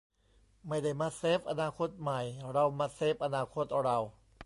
[0.67, 2.21] 'ไม่ได้มาเซฟอนาคตใหม่
[2.53, 3.97] เรามาเซฟอนาคตเรา'